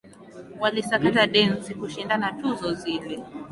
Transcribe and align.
Walisakata 0.59 1.27
densi 1.27 1.71
kushindania 1.75 2.31
tuzo 2.39 2.73
zile 2.73 3.15